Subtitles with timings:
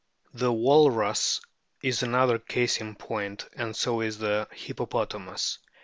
[0.33, 1.41] The Walrus
[1.83, 5.59] is another case in point, and so is the Hippopotamus.